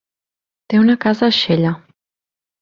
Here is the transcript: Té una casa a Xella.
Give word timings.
Té 0.73 0.79
una 0.83 0.95
casa 1.03 1.27
a 1.29 1.37
Xella. 1.41 1.75